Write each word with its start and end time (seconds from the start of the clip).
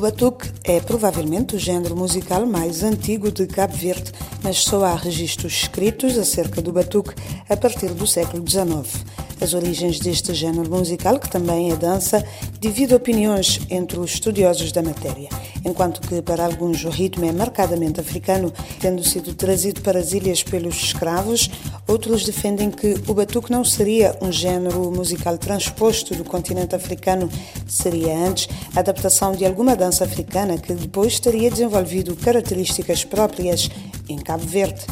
batuque 0.00 0.50
é 0.64 0.80
provavelmente 0.80 1.54
o 1.56 1.58
género 1.58 1.94
musical 1.94 2.46
mais 2.46 2.82
antigo 2.82 3.30
de 3.30 3.46
Cabo 3.46 3.76
Verde, 3.76 4.12
mas 4.42 4.58
só 4.58 4.84
há 4.84 4.94
registros 4.94 5.52
escritos 5.52 6.16
acerca 6.16 6.62
do 6.62 6.72
batuque 6.72 7.14
a 7.48 7.56
partir 7.56 7.88
do 7.92 8.06
século 8.06 8.42
XIX. 8.48 9.04
As 9.40 9.52
origens 9.52 9.98
deste 9.98 10.32
género 10.32 10.70
musical, 10.70 11.18
que 11.18 11.28
também 11.28 11.70
é 11.70 11.76
dança, 11.76 12.24
divide 12.58 12.94
opiniões 12.94 13.60
entre 13.68 13.98
os 14.00 14.12
estudiosos 14.12 14.72
da 14.72 14.82
matéria. 14.82 15.28
Enquanto 15.64 16.00
que 16.00 16.22
para 16.22 16.44
alguns 16.44 16.84
o 16.84 16.90
ritmo 16.90 17.24
é 17.24 17.32
marcadamente 17.32 18.00
africano, 18.00 18.52
tendo 18.80 19.04
sido 19.04 19.34
trazido 19.34 19.80
para 19.82 19.98
as 19.98 20.12
ilhas 20.12 20.42
pelos 20.42 20.76
escravos, 20.76 21.50
outros 21.86 22.24
defendem 22.24 22.70
que 22.70 22.94
o 23.06 23.14
batuque 23.14 23.50
não 23.50 23.64
seria 23.64 24.16
um 24.20 24.32
género 24.32 24.90
musical 24.90 25.36
transposto 25.36 26.14
do 26.14 26.24
continente 26.24 26.74
africano, 26.74 27.28
seria 27.66 28.16
antes 28.16 28.48
a 28.74 28.80
adaptação 28.80 29.32
de 29.32 29.44
alguma 29.44 29.76
dança 29.76 30.04
africana 30.04 30.58
que 30.58 30.72
depois 30.72 31.20
teria 31.20 31.50
desenvolvido 31.50 32.16
características 32.16 33.04
próprias 33.04 33.70
em 34.08 34.18
Cabo 34.18 34.46
Verde. 34.46 34.84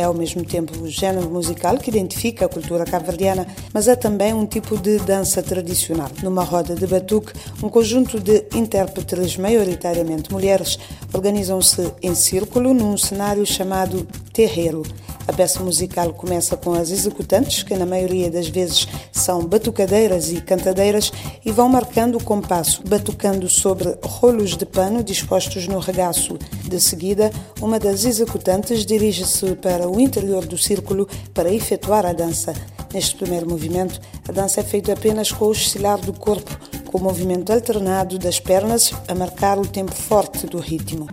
É 0.00 0.04
ao 0.04 0.14
mesmo 0.14 0.42
tempo 0.42 0.78
o 0.78 0.88
género 0.88 1.28
musical 1.28 1.76
que 1.76 1.90
identifica 1.90 2.46
a 2.46 2.48
cultura 2.48 2.86
cabo-verdiana, 2.86 3.46
mas 3.70 3.86
é 3.86 3.94
também 3.94 4.32
um 4.32 4.46
tipo 4.46 4.78
de 4.78 4.98
dança 5.00 5.42
tradicional. 5.42 6.10
Numa 6.22 6.42
roda 6.42 6.74
de 6.74 6.86
batuque, 6.86 7.34
um 7.62 7.68
conjunto 7.68 8.18
de 8.18 8.46
intérpretes, 8.54 9.36
maioritariamente 9.36 10.32
mulheres, 10.32 10.78
organizam-se 11.12 11.92
em 12.02 12.14
círculo 12.14 12.72
num 12.72 12.96
cenário 12.96 13.44
chamado 13.44 14.08
terreiro. 14.32 14.82
A 15.30 15.32
peça 15.32 15.62
musical 15.62 16.12
começa 16.12 16.56
com 16.56 16.72
as 16.72 16.90
executantes, 16.90 17.62
que 17.62 17.76
na 17.76 17.86
maioria 17.86 18.28
das 18.28 18.48
vezes 18.48 18.88
são 19.12 19.46
batucadeiras 19.46 20.32
e 20.32 20.40
cantadeiras, 20.40 21.12
e 21.44 21.52
vão 21.52 21.68
marcando 21.68 22.16
o 22.16 22.24
compasso, 22.24 22.82
batucando 22.84 23.48
sobre 23.48 23.96
rolos 24.02 24.56
de 24.56 24.66
pano 24.66 25.04
dispostos 25.04 25.68
no 25.68 25.78
regaço. 25.78 26.36
De 26.64 26.80
seguida, 26.80 27.30
uma 27.60 27.78
das 27.78 28.04
executantes 28.04 28.84
dirige-se 28.84 29.54
para 29.54 29.88
o 29.88 30.00
interior 30.00 30.44
do 30.44 30.58
círculo 30.58 31.08
para 31.32 31.54
efetuar 31.54 32.04
a 32.04 32.12
dança. 32.12 32.52
Neste 32.92 33.14
primeiro 33.14 33.48
movimento, 33.48 34.00
a 34.28 34.32
dança 34.32 34.58
é 34.58 34.64
feita 34.64 34.94
apenas 34.94 35.30
com 35.30 35.44
o 35.44 35.50
oscilar 35.50 36.00
do 36.00 36.12
corpo, 36.12 36.58
com 36.86 36.98
o 36.98 37.02
movimento 37.02 37.52
alternado 37.52 38.18
das 38.18 38.40
pernas 38.40 38.92
a 39.06 39.14
marcar 39.14 39.60
o 39.60 39.66
tempo 39.66 39.94
forte 39.94 40.48
do 40.48 40.58
ritmo. 40.58 41.06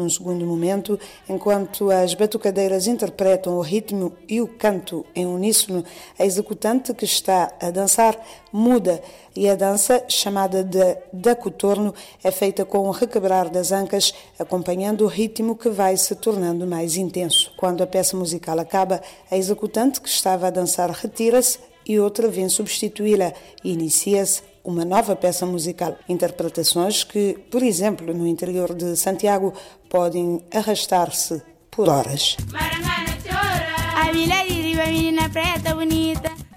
Num 0.00 0.08
segundo 0.08 0.46
momento, 0.46 0.98
enquanto 1.28 1.90
as 1.90 2.14
batucadeiras 2.14 2.86
interpretam 2.86 3.56
o 3.56 3.60
ritmo 3.60 4.12
e 4.28 4.40
o 4.40 4.48
canto 4.48 5.04
em 5.14 5.26
uníssono, 5.26 5.84
a 6.18 6.24
executante 6.24 6.94
que 6.94 7.04
está 7.04 7.52
a 7.60 7.70
dançar 7.70 8.18
muda 8.52 9.02
e 9.36 9.48
a 9.48 9.54
dança, 9.54 10.02
chamada 10.08 10.64
de 10.64 10.96
dacotorno, 11.12 11.94
é 12.24 12.30
feita 12.30 12.64
com 12.64 12.88
o 12.88 12.90
requebrar 12.90 13.48
das 13.48 13.70
ancas, 13.70 14.12
acompanhando 14.38 15.04
o 15.04 15.08
ritmo 15.08 15.54
que 15.54 15.68
vai 15.68 15.96
se 15.96 16.14
tornando 16.14 16.66
mais 16.66 16.96
intenso. 16.96 17.52
Quando 17.56 17.82
a 17.82 17.86
peça 17.86 18.16
musical 18.16 18.58
acaba, 18.58 19.00
a 19.30 19.36
executante 19.36 20.00
que 20.00 20.08
estava 20.08 20.48
a 20.48 20.50
dançar 20.50 20.90
retira-se 20.90 21.58
e 21.86 21.98
outra 21.98 22.28
vem 22.28 22.48
substituí-la 22.48 23.32
e 23.62 23.72
inicia-se 23.72 24.42
uma 24.64 24.84
nova 24.84 25.16
peça 25.16 25.46
musical. 25.46 25.96
Interpretações 26.08 27.04
que, 27.04 27.34
por 27.50 27.62
exemplo, 27.62 28.12
no 28.14 28.26
interior 28.26 28.74
de 28.74 28.96
Santiago, 28.96 29.52
podem 29.88 30.42
arrastar-se 30.52 31.42
por 31.70 31.88
horas. 31.88 32.36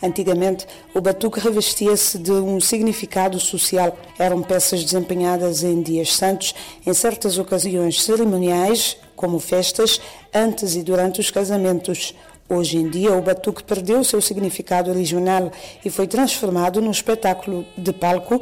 Antigamente, 0.01 0.67
o 0.93 0.99
batuque 0.99 1.39
revestia-se 1.39 2.17
de 2.17 2.31
um 2.31 2.59
significado 2.59 3.39
social. 3.39 3.97
Eram 4.19 4.41
peças 4.41 4.83
desempenhadas 4.83 5.63
em 5.63 5.81
dias 5.81 6.13
santos, 6.13 6.53
em 6.85 6.93
certas 6.93 7.37
ocasiões 7.37 8.03
cerimoniais, 8.03 8.97
como 9.15 9.39
festas, 9.39 10.01
antes 10.33 10.75
e 10.75 10.83
durante 10.83 11.21
os 11.21 11.31
casamentos. 11.31 12.13
Hoje 12.49 12.77
em 12.77 12.89
dia, 12.89 13.13
o 13.13 13.21
batuque 13.21 13.63
perdeu 13.63 14.03
seu 14.03 14.21
significado 14.21 14.89
original 14.91 15.51
e 15.83 15.89
foi 15.89 16.07
transformado 16.07 16.81
num 16.81 16.91
espetáculo 16.91 17.65
de 17.77 17.93
palco 17.93 18.41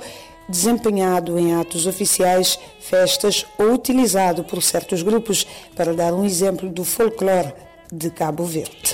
desempenhado 0.50 1.39
em 1.39 1.53
atos 1.56 1.88
oficiais, 1.88 2.59
festas 2.79 3.45
ou 3.57 3.73
utilizado 3.73 4.44
por 4.44 4.62
certos 4.62 5.01
grupos, 5.01 5.47
para 5.75 5.94
dar 5.94 6.13
um 6.13 6.25
exemplo 6.25 6.69
do 6.69 6.84
folclore 6.84 7.53
de 7.91 8.09
Cabo 8.09 8.44
Verde. 8.44 8.91